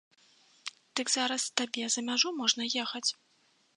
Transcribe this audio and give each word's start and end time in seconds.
Дык 0.99 1.07
зараз 1.17 1.43
табе 1.61 1.83
за 1.97 2.01
мяжу 2.07 2.29
можна 2.41 2.63
ехаць! 2.85 3.07